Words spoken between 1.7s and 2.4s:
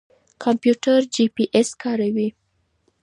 کاروي.